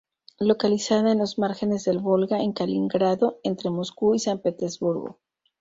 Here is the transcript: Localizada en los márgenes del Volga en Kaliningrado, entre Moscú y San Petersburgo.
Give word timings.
Localizada 0.39 1.11
en 1.11 1.19
los 1.19 1.37
márgenes 1.37 1.83
del 1.83 1.99
Volga 1.99 2.39
en 2.41 2.53
Kaliningrado, 2.53 3.37
entre 3.43 3.69
Moscú 3.69 4.15
y 4.15 4.19
San 4.19 4.39
Petersburgo. 4.39 5.19